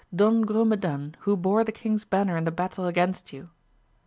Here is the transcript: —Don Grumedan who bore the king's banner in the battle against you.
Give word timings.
—Don 0.21 0.43
Grumedan 0.43 1.13
who 1.19 1.37
bore 1.37 1.63
the 1.63 1.71
king's 1.71 2.05
banner 2.05 2.35
in 2.35 2.43
the 2.43 2.49
battle 2.49 2.87
against 2.87 3.31
you. 3.31 3.49